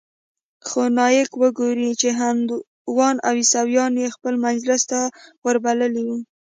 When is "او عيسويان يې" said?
3.27-4.07